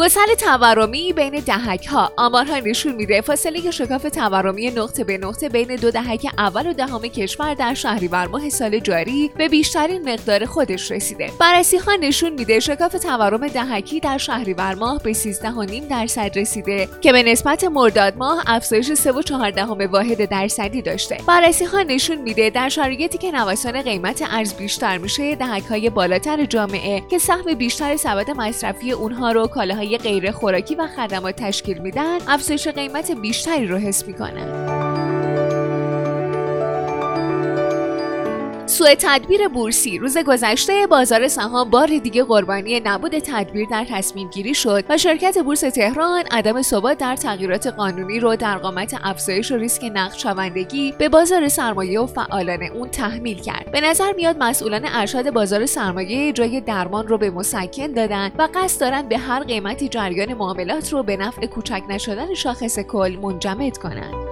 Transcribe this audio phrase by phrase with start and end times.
[0.00, 5.76] گسل تورمی بین دهک ها آمارها نشون میده فاصله شکاف تورمی نقطه به نقطه بین
[5.76, 10.90] دو دهک اول و دهم کشور در شهریور ماه سال جاری به بیشترین مقدار خودش
[10.90, 11.30] رسیده.
[11.40, 15.30] بررسی ها نشون میده شکاف تورم دهکی در شهریور ماه به 13.5
[15.90, 21.18] درصد رسیده که به نسبت مرداد ماه افزایش 3.4 واحد درصدی داشته.
[21.26, 26.44] بررسی ها نشون میده در شرایطی که نوسان قیمت ارز بیشتر میشه دهک های بالاتر
[26.44, 32.18] جامعه که سهم بیشتر سبد مصرفی اونها رو کالاهای غیر خوراکی و خدمات تشکیل میدن
[32.28, 34.79] افزایش قیمت بیشتری رو حس می‌کنن.
[38.80, 39.98] سوء تدبیر بورسی.
[39.98, 45.38] روز گذشته بازار سهام بار دیگه قربانی نبود تدبیر در تصمیم گیری شد و شرکت
[45.38, 51.08] بورس تهران عدم ثبات در تغییرات قانونی رو در قامت افزایش و ریسک نقد به
[51.08, 53.72] بازار سرمایه و فعالان اون تحمیل کرد.
[53.72, 58.80] به نظر میاد مسئولان ارشد بازار سرمایه جای درمان رو به مسکن دادن و قصد
[58.80, 64.29] دارن به هر قیمتی جریان معاملات رو به نفع کوچک نشدن شاخص کل منجمد کنند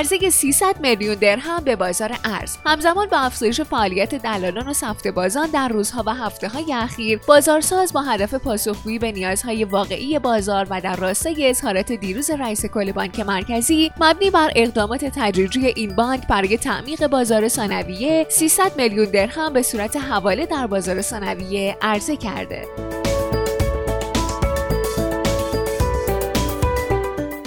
[0.00, 2.56] عرضه 300 میلیون درهم به بازار ارز.
[2.66, 7.92] همزمان با افزایش فعالیت دلالان و سفت بازان در روزها و هفته های اخیر بازارساز
[7.92, 13.20] با هدف پاسخگویی به نیازهای واقعی بازار و در راستای اظهارات دیروز رئیس کل بانک
[13.20, 19.62] مرکزی مبنی بر اقدامات تدریجی این بانک برای تعمیق بازار ثانویه 300 میلیون درهم به
[19.62, 22.99] صورت حواله در بازار ثانویه عرضه کرده.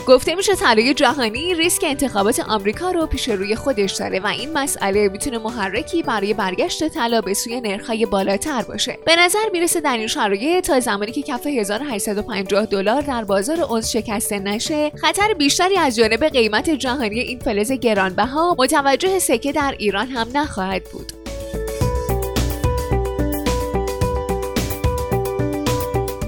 [0.07, 5.09] گفته میشه طلای جهانی ریسک انتخابات آمریکا رو پیش روی خودش داره و این مسئله
[5.09, 8.97] می‌تونه محرکی برای برگشت طلا به سوی نرخ‌های بالاتر باشه.
[9.05, 13.91] به نظر می‌رسه در این شرایط تا زمانی که کف 1850 دلار در بازار اونس
[13.91, 20.07] شکسته نشه خطر بیشتری از جانب قیمت جهانی این فلز گرانبها متوجه سکه در ایران
[20.07, 21.12] هم نخواهد بود.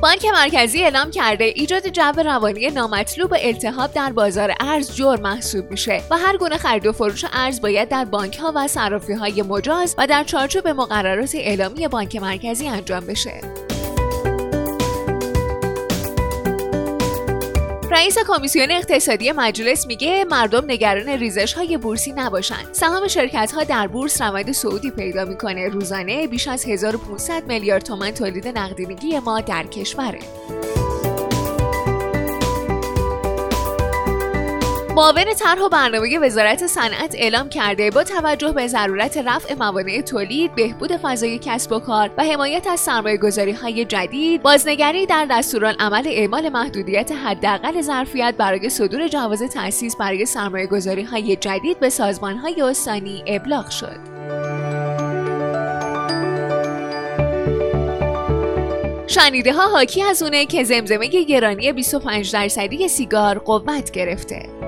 [0.05, 5.71] بانک مرکزی اعلام کرده ایجاد جو روانی نامطلوب و التهاب در بازار ارز جرم محسوب
[5.71, 9.41] میشه و هر گونه خرید و فروش ارز باید در بانک ها و صرافی های
[9.41, 13.64] مجاز و در چارچوب مقررات اعلامی بانک مرکزی انجام بشه.
[17.95, 22.67] رئیس کمیسیون اقتصادی مجلس میگه مردم نگران ریزش های بورسی نباشند.
[22.71, 25.69] سهام شرکت ها در بورس روند صعودی پیدا می‌کنه.
[25.69, 30.19] روزانه بیش از 1500 میلیارد تومان تولید نقدینگی ما در کشوره.
[34.95, 40.55] معاون طرح و برنامه وزارت صنعت اعلام کرده با توجه به ضرورت رفع موانع تولید،
[40.55, 43.19] بهبود فضای کسب و کار و حمایت از سرمایه
[43.61, 50.69] های جدید، بازنگری در دستورالعمل اعمال محدودیت حداقل ظرفیت برای صدور جواز تأسیس برای سرمایه
[51.11, 53.99] های جدید به سازمان های استانی ابلاغ شد.
[59.07, 64.64] شنیده ها حاکی از اونه که زمزمه گرانی 25 درصدی سیگار قوت گرفته.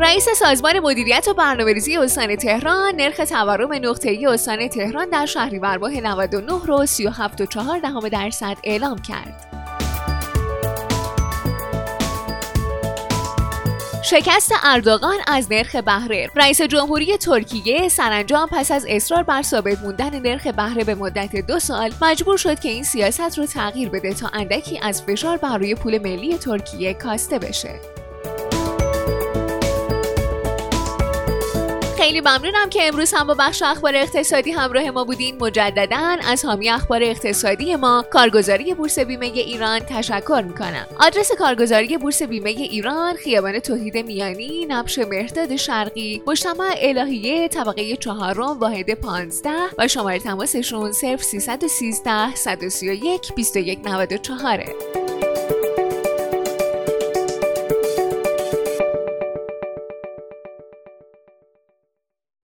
[0.00, 6.00] رئیس سازمان مدیریت و برنامه‌ریزی استان تهران نرخ تورم نقطه‌ای استان تهران در شهریور ماه
[6.00, 9.46] 99 رو 37.4 درصد اعلام کرد.
[14.04, 20.20] شکست اردوغان از نرخ بهره رئیس جمهوری ترکیه سرانجام پس از اصرار بر ثابت موندن
[20.20, 24.28] نرخ بهره به مدت دو سال مجبور شد که این سیاست رو تغییر بده تا
[24.32, 27.99] اندکی از فشار بر روی پول ملی ترکیه کاسته بشه
[32.00, 35.36] خیلی ممنونم که امروز هم با بخش اخبار اقتصادی همراه ما بودین.
[35.40, 40.86] مجددا از حامی اخبار اقتصادی ما کارگزاری بورس بیمه ایران تشکر می‌کنم.
[41.00, 48.58] آدرس کارگزاری بورس بیمه ایران خیابان توحید میانی نبش مهرداد شرقی مجتمع الهیه طبقه چهارم
[48.58, 54.99] واحد 15 و شماره تماسشون صرف 313 131 2194